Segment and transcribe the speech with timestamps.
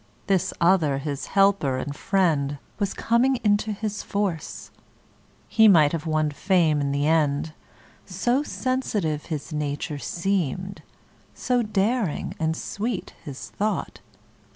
[0.25, 4.71] This other his helper and friend Was coming into his force;
[5.47, 7.53] He might have won fame in the end,
[8.07, 10.81] So sensitive his nature seemed,
[11.35, 13.99] So daring and sweet his thought.